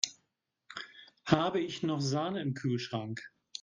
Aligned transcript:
Habe 1.27 1.59
ich 1.59 1.83
noch 1.83 1.99
Sahne 2.01 2.41
im 2.41 2.55
Kühlschrank? 2.55 3.21